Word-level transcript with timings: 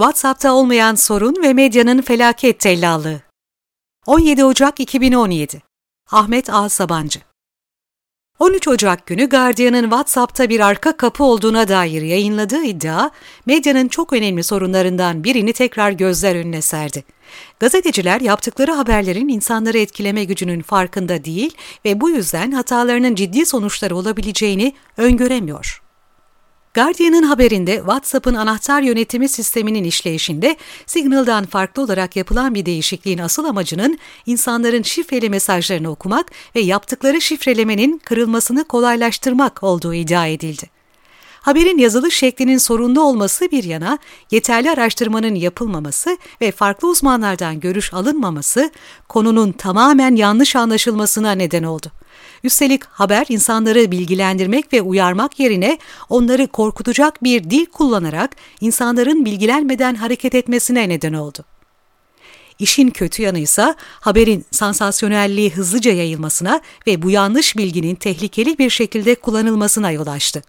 WhatsApp'ta 0.00 0.52
olmayan 0.52 0.94
sorun 0.94 1.42
ve 1.42 1.52
medyanın 1.52 2.02
felaket 2.02 2.60
tellallığı. 2.60 3.20
17 4.06 4.44
Ocak 4.44 4.80
2017 4.80 5.62
Ahmet 6.10 6.50
A. 6.50 6.68
Sabancı 6.68 7.20
13 8.38 8.68
Ocak 8.68 9.06
günü 9.06 9.28
Guardian'ın 9.28 9.82
WhatsApp'ta 9.82 10.48
bir 10.48 10.60
arka 10.60 10.96
kapı 10.96 11.24
olduğuna 11.24 11.68
dair 11.68 12.02
yayınladığı 12.02 12.62
iddia, 12.62 13.10
medyanın 13.46 13.88
çok 13.88 14.12
önemli 14.12 14.42
sorunlarından 14.42 15.24
birini 15.24 15.52
tekrar 15.52 15.90
gözler 15.90 16.36
önüne 16.36 16.62
serdi. 16.62 17.04
Gazeteciler 17.58 18.20
yaptıkları 18.20 18.72
haberlerin 18.72 19.28
insanları 19.28 19.78
etkileme 19.78 20.24
gücünün 20.24 20.62
farkında 20.62 21.24
değil 21.24 21.54
ve 21.84 22.00
bu 22.00 22.10
yüzden 22.10 22.52
hatalarının 22.52 23.14
ciddi 23.14 23.46
sonuçları 23.46 23.96
olabileceğini 23.96 24.74
öngöremiyor. 24.96 25.79
Guardian'ın 26.74 27.22
haberinde 27.22 27.76
WhatsApp'ın 27.76 28.34
anahtar 28.34 28.82
yönetimi 28.82 29.28
sisteminin 29.28 29.84
işleyişinde 29.84 30.56
Signal'dan 30.86 31.46
farklı 31.46 31.82
olarak 31.82 32.16
yapılan 32.16 32.54
bir 32.54 32.66
değişikliğin 32.66 33.18
asıl 33.18 33.44
amacının 33.44 33.98
insanların 34.26 34.82
şifreli 34.82 35.30
mesajlarını 35.30 35.90
okumak 35.90 36.32
ve 36.56 36.60
yaptıkları 36.60 37.20
şifrelemenin 37.20 37.98
kırılmasını 38.04 38.64
kolaylaştırmak 38.64 39.62
olduğu 39.62 39.94
iddia 39.94 40.26
edildi. 40.26 40.70
Haberin 41.40 41.78
yazılış 41.78 42.14
şeklinin 42.14 42.58
sorunlu 42.58 43.02
olması 43.02 43.50
bir 43.50 43.64
yana, 43.64 43.98
yeterli 44.30 44.70
araştırmanın 44.70 45.34
yapılmaması 45.34 46.18
ve 46.40 46.52
farklı 46.52 46.88
uzmanlardan 46.88 47.60
görüş 47.60 47.94
alınmaması 47.94 48.70
konunun 49.08 49.52
tamamen 49.52 50.16
yanlış 50.16 50.56
anlaşılmasına 50.56 51.32
neden 51.32 51.62
oldu. 51.62 51.92
Üstelik 52.44 52.84
haber 52.84 53.26
insanları 53.28 53.90
bilgilendirmek 53.90 54.72
ve 54.72 54.82
uyarmak 54.82 55.40
yerine 55.40 55.78
onları 56.08 56.46
korkutacak 56.46 57.24
bir 57.24 57.50
dil 57.50 57.66
kullanarak 57.66 58.36
insanların 58.60 59.24
bilgilenmeden 59.24 59.94
hareket 59.94 60.34
etmesine 60.34 60.88
neden 60.88 61.12
oldu. 61.12 61.44
İşin 62.58 62.90
kötü 62.90 63.22
yanı 63.22 63.38
ise 63.38 63.74
haberin 64.00 64.44
sansasyonelliği 64.50 65.50
hızlıca 65.50 65.92
yayılmasına 65.92 66.60
ve 66.86 67.02
bu 67.02 67.10
yanlış 67.10 67.56
bilginin 67.56 67.94
tehlikeli 67.94 68.58
bir 68.58 68.70
şekilde 68.70 69.14
kullanılmasına 69.14 69.90
yol 69.90 70.06
açtı. 70.06 70.42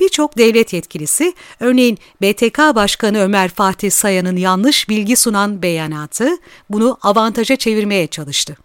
Birçok 0.00 0.38
devlet 0.38 0.72
yetkilisi, 0.72 1.34
örneğin 1.60 1.98
BTK 2.22 2.58
Başkanı 2.58 3.18
Ömer 3.18 3.48
Fatih 3.48 3.90
Sayan'ın 3.90 4.36
yanlış 4.36 4.88
bilgi 4.88 5.16
sunan 5.16 5.62
beyanatı, 5.62 6.36
bunu 6.70 6.98
avantaja 7.02 7.56
çevirmeye 7.56 8.06
çalıştı. 8.06 8.56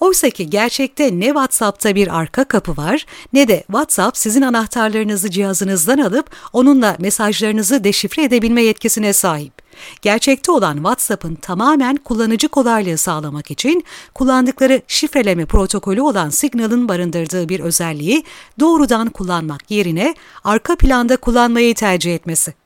Oysa 0.00 0.30
ki 0.30 0.50
gerçekte 0.50 1.20
ne 1.20 1.26
WhatsApp'ta 1.26 1.94
bir 1.94 2.18
arka 2.18 2.44
kapı 2.44 2.76
var 2.76 3.06
ne 3.32 3.48
de 3.48 3.60
WhatsApp 3.66 4.16
sizin 4.16 4.42
anahtarlarınızı 4.42 5.30
cihazınızdan 5.30 5.98
alıp 5.98 6.30
onunla 6.52 6.96
mesajlarınızı 6.98 7.84
deşifre 7.84 8.22
edebilme 8.24 8.62
yetkisine 8.62 9.12
sahip. 9.12 9.52
Gerçekte 10.02 10.52
olan 10.52 10.76
WhatsApp'ın 10.76 11.34
tamamen 11.34 11.96
kullanıcı 11.96 12.48
kolaylığı 12.48 12.98
sağlamak 12.98 13.50
için 13.50 13.84
kullandıkları 14.14 14.82
şifreleme 14.88 15.46
protokolü 15.46 16.00
olan 16.00 16.30
Signal'ın 16.30 16.88
barındırdığı 16.88 17.48
bir 17.48 17.60
özelliği 17.60 18.24
doğrudan 18.60 19.08
kullanmak 19.08 19.70
yerine 19.70 20.14
arka 20.44 20.76
planda 20.76 21.16
kullanmayı 21.16 21.74
tercih 21.74 22.14
etmesi. 22.14 22.57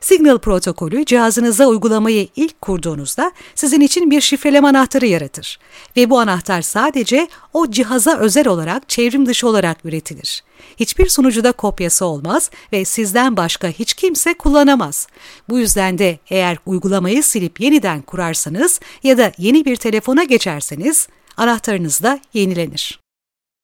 Signal 0.00 0.38
protokolü 0.38 1.04
cihazınıza 1.04 1.66
uygulamayı 1.66 2.28
ilk 2.36 2.60
kurduğunuzda 2.60 3.32
sizin 3.54 3.80
için 3.80 4.10
bir 4.10 4.20
şifreleme 4.20 4.68
anahtarı 4.68 5.06
yaratır 5.06 5.58
ve 5.96 6.10
bu 6.10 6.20
anahtar 6.20 6.62
sadece 6.62 7.28
o 7.52 7.70
cihaza 7.70 8.18
özel 8.18 8.48
olarak 8.48 8.88
çevrim 8.88 9.26
dışı 9.26 9.48
olarak 9.48 9.84
üretilir. 9.84 10.44
Hiçbir 10.76 11.08
sunucuda 11.08 11.52
kopyası 11.52 12.06
olmaz 12.06 12.50
ve 12.72 12.84
sizden 12.84 13.36
başka 13.36 13.68
hiç 13.68 13.94
kimse 13.94 14.34
kullanamaz. 14.34 15.06
Bu 15.48 15.58
yüzden 15.58 15.98
de 15.98 16.18
eğer 16.30 16.58
uygulamayı 16.66 17.22
silip 17.22 17.60
yeniden 17.60 18.02
kurarsanız 18.02 18.80
ya 19.02 19.18
da 19.18 19.32
yeni 19.38 19.64
bir 19.64 19.76
telefona 19.76 20.24
geçerseniz 20.24 21.08
anahtarınız 21.36 22.02
da 22.02 22.20
yenilenir. 22.34 23.05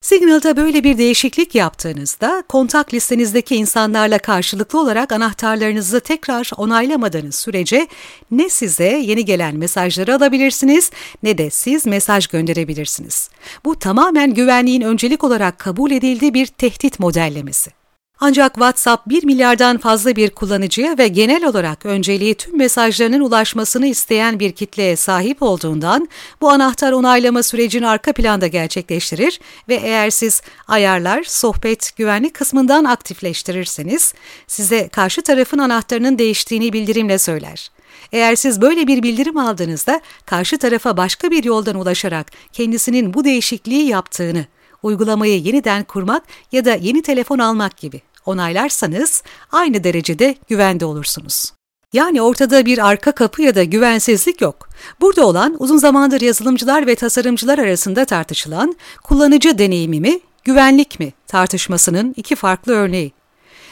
Signal'da 0.03 0.57
böyle 0.57 0.85
bir 0.85 0.99
değişiklik 0.99 1.55
yaptığınızda 1.55 2.45
kontak 2.49 2.95
listenizdeki 2.95 3.57
insanlarla 3.57 4.19
karşılıklı 4.19 4.81
olarak 4.81 5.13
anahtarlarınızı 5.13 6.01
tekrar 6.01 6.51
onaylamadığınız 6.57 7.35
sürece 7.35 7.87
ne 8.31 8.49
size 8.49 9.03
yeni 9.05 9.25
gelen 9.25 9.57
mesajları 9.57 10.15
alabilirsiniz 10.17 10.91
ne 11.23 11.39
de 11.39 11.51
siz 11.51 11.87
mesaj 11.87 12.27
gönderebilirsiniz. 12.27 13.31
Bu 13.65 13.79
tamamen 13.79 14.35
güvenliğin 14.35 14.83
öncelik 14.83 15.25
olarak 15.25 15.59
kabul 15.59 15.91
edildiği 15.91 16.35
bir 16.35 16.47
tehdit 16.47 16.99
modellemesi. 16.99 17.82
Ancak 18.21 18.55
WhatsApp 18.55 19.09
1 19.09 19.25
milyardan 19.25 19.79
fazla 19.79 20.17
bir 20.17 20.31
kullanıcıya 20.31 20.99
ve 20.99 21.09
genel 21.09 21.45
olarak 21.45 21.87
önceliği 21.87 22.35
tüm 22.35 22.59
mesajlarının 22.59 23.21
ulaşmasını 23.21 23.87
isteyen 23.87 24.41
bir 24.41 24.53
kitleye 24.53 24.97
sahip 24.97 25.43
olduğundan 25.43 26.09
bu 26.41 26.51
anahtar 26.51 26.93
onaylama 26.93 27.43
sürecini 27.43 27.89
arka 27.89 28.13
planda 28.13 28.47
gerçekleştirir 28.47 29.41
ve 29.69 29.75
eğer 29.75 30.11
siz 30.11 30.43
ayarlar, 30.69 31.23
sohbet, 31.23 31.97
güvenlik 31.97 32.35
kısmından 32.35 32.85
aktifleştirirseniz 32.85 34.15
size 34.47 34.89
karşı 34.89 35.23
tarafın 35.23 35.59
anahtarının 35.59 36.19
değiştiğini 36.19 36.73
bildirimle 36.73 37.19
söyler. 37.19 37.71
Eğer 38.13 38.37
siz 38.37 38.61
böyle 38.61 38.87
bir 38.87 39.03
bildirim 39.03 39.37
aldığınızda 39.37 40.01
karşı 40.27 40.59
tarafa 40.59 40.97
başka 40.97 41.31
bir 41.31 41.45
yoldan 41.45 41.77
ulaşarak 41.77 42.33
kendisinin 42.53 43.15
bu 43.15 43.25
değişikliği 43.25 43.89
yaptığını, 43.89 44.47
uygulamayı 44.83 45.41
yeniden 45.41 45.85
kurmak 45.85 46.23
ya 46.53 46.65
da 46.65 46.75
yeni 46.75 47.03
telefon 47.03 47.39
almak 47.39 47.77
gibi 47.77 48.01
onaylarsanız 48.27 49.23
aynı 49.53 49.85
derecede 49.85 50.37
güvende 50.49 50.85
olursunuz. 50.85 51.53
Yani 51.93 52.23
ortada 52.23 52.67
bir 52.67 52.87
arka 52.89 53.13
kapı 53.13 53.43
ya 53.43 53.55
da 53.55 53.65
güvensizlik 53.65 54.41
yok. 54.41 54.69
Burada 55.01 55.27
olan 55.27 55.57
uzun 55.59 55.77
zamandır 55.77 56.21
yazılımcılar 56.21 56.87
ve 56.87 56.95
tasarımcılar 56.95 57.59
arasında 57.59 58.05
tartışılan 58.05 58.77
kullanıcı 59.03 59.59
deneyimi 59.59 60.01
mi, 60.01 60.21
güvenlik 60.45 61.01
mi 61.01 61.13
tartışmasının 61.27 62.15
iki 62.17 62.37
farklı 62.37 62.73
örneği. 62.73 63.13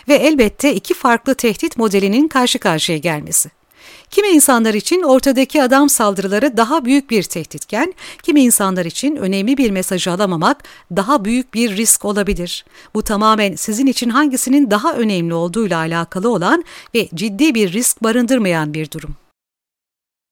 Ve 0.09 0.15
elbette 0.15 0.75
iki 0.75 0.95
farklı 0.95 1.35
tehdit 1.35 1.77
modelinin 1.77 2.29
karşı 2.29 2.59
karşıya 2.59 2.99
gelmesi. 2.99 3.51
Kimi 4.11 4.29
insanlar 4.29 4.75
için 4.75 5.03
ortadaki 5.03 5.63
adam 5.63 5.89
saldırıları 5.89 6.57
daha 6.57 6.85
büyük 6.85 7.11
bir 7.11 7.23
tehditken, 7.23 7.95
kimi 8.23 8.41
insanlar 8.41 8.85
için 8.85 9.17
önemli 9.17 9.57
bir 9.57 9.71
mesajı 9.71 10.13
alamamak 10.13 10.65
daha 10.97 11.25
büyük 11.25 11.55
bir 11.55 11.77
risk 11.77 12.05
olabilir. 12.05 12.65
Bu 12.95 13.03
tamamen 13.03 13.55
sizin 13.55 13.87
için 13.87 14.11
hangisinin 14.11 14.71
daha 14.71 14.93
önemli 14.95 15.35
olduğuyla 15.35 15.79
alakalı 15.79 16.29
olan 16.29 16.65
ve 16.95 17.09
ciddi 17.15 17.55
bir 17.55 17.73
risk 17.73 18.03
barındırmayan 18.03 18.75
bir 18.75 18.91
durum. 18.91 19.20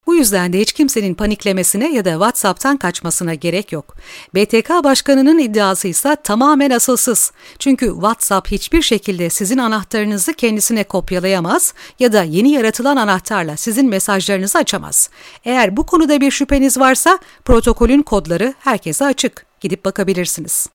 Bu 0.09 0.15
yüzden 0.15 0.53
de 0.53 0.61
hiç 0.61 0.73
kimsenin 0.73 1.15
paniklemesine 1.15 1.93
ya 1.93 2.05
da 2.05 2.11
WhatsApp'tan 2.11 2.77
kaçmasına 2.77 3.35
gerek 3.35 3.73
yok. 3.73 3.95
BTK 4.35 4.71
Başkanı'nın 4.85 5.39
iddiası 5.39 5.89
ise 5.89 6.17
tamamen 6.25 6.71
asılsız. 6.71 7.33
Çünkü 7.59 7.87
WhatsApp 7.87 8.51
hiçbir 8.51 8.83
şekilde 8.83 9.31
sizin 9.31 9.59
anahtarınızı 9.59 10.33
kendisine 10.33 10.85
kopyalayamaz 10.85 11.75
ya 11.99 12.13
da 12.13 12.23
yeni 12.23 12.51
yaratılan 12.51 12.97
anahtarla 12.97 13.57
sizin 13.57 13.89
mesajlarınızı 13.89 14.59
açamaz. 14.59 15.11
Eğer 15.45 15.77
bu 15.77 15.87
konuda 15.87 16.21
bir 16.21 16.31
şüpheniz 16.31 16.79
varsa 16.79 17.19
protokolün 17.45 18.03
kodları 18.03 18.55
herkese 18.59 19.05
açık. 19.05 19.47
Gidip 19.61 19.85
bakabilirsiniz. 19.85 20.67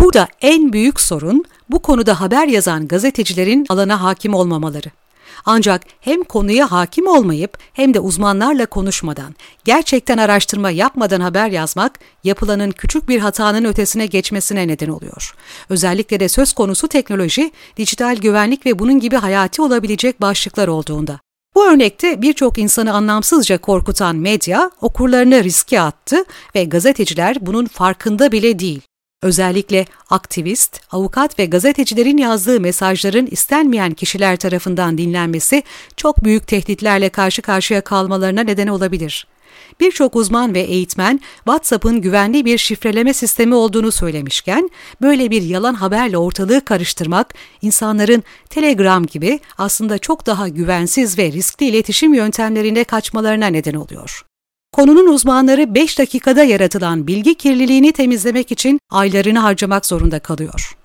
Burada 0.00 0.28
en 0.40 0.72
büyük 0.72 1.00
sorun 1.00 1.44
bu 1.70 1.82
konuda 1.82 2.20
haber 2.20 2.46
yazan 2.46 2.88
gazetecilerin 2.88 3.66
alana 3.68 4.02
hakim 4.02 4.34
olmamaları. 4.34 4.88
Ancak 5.44 5.82
hem 6.00 6.24
konuya 6.24 6.72
hakim 6.72 7.06
olmayıp 7.06 7.58
hem 7.72 7.94
de 7.94 8.00
uzmanlarla 8.00 8.66
konuşmadan, 8.66 9.34
gerçekten 9.64 10.18
araştırma 10.18 10.70
yapmadan 10.70 11.20
haber 11.20 11.50
yazmak 11.50 11.98
yapılanın 12.24 12.70
küçük 12.70 13.08
bir 13.08 13.20
hatanın 13.20 13.64
ötesine 13.64 14.06
geçmesine 14.06 14.68
neden 14.68 14.88
oluyor. 14.88 15.34
Özellikle 15.68 16.20
de 16.20 16.28
söz 16.28 16.52
konusu 16.52 16.88
teknoloji, 16.88 17.50
dijital 17.76 18.16
güvenlik 18.16 18.66
ve 18.66 18.78
bunun 18.78 19.00
gibi 19.00 19.16
hayati 19.16 19.62
olabilecek 19.62 20.20
başlıklar 20.20 20.68
olduğunda. 20.68 21.20
Bu 21.54 21.66
örnekte 21.66 22.22
birçok 22.22 22.58
insanı 22.58 22.92
anlamsızca 22.92 23.58
korkutan 23.58 24.16
medya 24.16 24.70
okurlarını 24.80 25.44
riske 25.44 25.80
attı 25.80 26.24
ve 26.54 26.64
gazeteciler 26.64 27.36
bunun 27.40 27.66
farkında 27.66 28.32
bile 28.32 28.58
değil. 28.58 28.80
Özellikle 29.22 29.84
aktivist, 30.10 30.80
avukat 30.90 31.38
ve 31.38 31.46
gazetecilerin 31.46 32.16
yazdığı 32.16 32.60
mesajların 32.60 33.28
istenmeyen 33.30 33.90
kişiler 33.90 34.36
tarafından 34.36 34.98
dinlenmesi 34.98 35.62
çok 35.96 36.24
büyük 36.24 36.46
tehditlerle 36.46 37.08
karşı 37.08 37.42
karşıya 37.42 37.80
kalmalarına 37.80 38.40
neden 38.40 38.66
olabilir. 38.66 39.26
Birçok 39.80 40.16
uzman 40.16 40.54
ve 40.54 40.60
eğitmen 40.60 41.20
WhatsApp'ın 41.36 42.00
güvenli 42.00 42.44
bir 42.44 42.58
şifreleme 42.58 43.14
sistemi 43.14 43.54
olduğunu 43.54 43.92
söylemişken, 43.92 44.70
böyle 45.02 45.30
bir 45.30 45.42
yalan 45.42 45.74
haberle 45.74 46.18
ortalığı 46.18 46.64
karıştırmak 46.64 47.34
insanların 47.62 48.24
Telegram 48.50 49.06
gibi 49.06 49.40
aslında 49.58 49.98
çok 49.98 50.26
daha 50.26 50.48
güvensiz 50.48 51.18
ve 51.18 51.32
riskli 51.32 51.66
iletişim 51.66 52.14
yöntemlerine 52.14 52.84
kaçmalarına 52.84 53.46
neden 53.46 53.74
oluyor. 53.74 54.27
Konunun 54.72 55.06
uzmanları 55.06 55.74
5 55.74 55.98
dakikada 55.98 56.44
yaratılan 56.44 57.06
bilgi 57.06 57.34
kirliliğini 57.34 57.92
temizlemek 57.92 58.52
için 58.52 58.80
aylarını 58.90 59.38
harcamak 59.38 59.86
zorunda 59.86 60.18
kalıyor. 60.18 60.76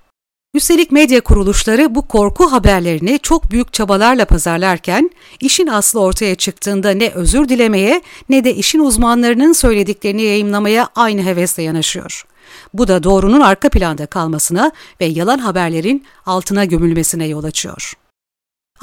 Üstelik 0.54 0.92
medya 0.92 1.22
kuruluşları 1.22 1.96
bu 1.96 2.08
korku 2.08 2.52
haberlerini 2.52 3.20
çok 3.24 3.52
büyük 3.52 3.74
çabalarla 3.74 4.26
pazarlarken, 4.26 5.10
işin 5.40 5.68
aslı 5.68 6.00
ortaya 6.00 6.36
çıktığında 6.36 6.92
ne 6.92 7.10
özür 7.10 7.50
dilemeye 7.50 8.02
ne 8.30 8.44
de 8.44 8.56
işin 8.56 8.80
uzmanlarının 8.80 9.54
söylediklerini 9.54 10.22
yayımlamaya 10.22 10.90
aynı 10.96 11.24
hevesle 11.24 11.64
yanaşıyor. 11.64 12.26
Bu 12.74 12.88
da 12.88 13.04
doğrunun 13.04 13.42
arka 13.42 13.70
planda 13.70 14.06
kalmasına 14.06 14.72
ve 15.02 15.06
yalan 15.06 15.38
haberlerin 15.38 16.06
altına 16.26 16.66
gömülmesine 16.66 17.28
yol 17.28 17.44
açıyor. 17.44 17.94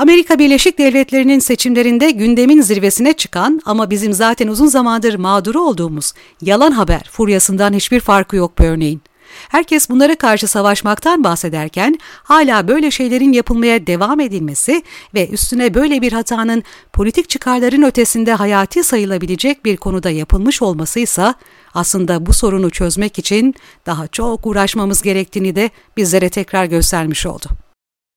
Amerika 0.01 0.39
Birleşik 0.39 0.79
Devletleri'nin 0.79 1.39
seçimlerinde 1.39 2.11
gündemin 2.11 2.61
zirvesine 2.61 3.13
çıkan 3.13 3.61
ama 3.65 3.91
bizim 3.91 4.13
zaten 4.13 4.49
uzun 4.49 4.67
zamandır 4.67 5.15
mağduru 5.15 5.61
olduğumuz 5.61 6.13
yalan 6.43 6.71
haber 6.73 7.11
furyasından 7.13 7.73
hiçbir 7.73 8.01
farkı 8.01 8.37
yok 8.37 8.59
bu 8.59 8.63
örneğin. 8.63 9.03
Herkes 9.49 9.91
bunlara 9.91 10.15
karşı 10.15 10.47
savaşmaktan 10.49 11.25
bahsederken 11.25 11.99
hala 12.23 12.69
böyle 12.69 12.91
şeylerin 12.91 13.33
yapılmaya 13.33 13.87
devam 13.87 14.21
edilmesi 14.21 14.83
ve 15.15 15.29
üstüne 15.29 15.75
böyle 15.75 16.03
bir 16.03 16.13
hatanın 16.13 16.63
politik 16.93 17.29
çıkarların 17.29 17.83
ötesinde 17.83 18.35
hayati 18.35 18.85
sayılabilecek 18.85 19.65
bir 19.65 19.77
konuda 19.77 20.11
yapılmış 20.11 20.63
olmasıysa 20.63 21.35
aslında 21.75 22.27
bu 22.27 22.33
sorunu 22.33 22.71
çözmek 22.71 23.19
için 23.19 23.55
daha 23.87 24.07
çok 24.07 24.47
uğraşmamız 24.47 25.03
gerektiğini 25.03 25.57
de 25.57 25.71
bizlere 25.97 26.29
tekrar 26.31 26.65
göstermiş 26.65 27.27
oldu. 27.27 27.70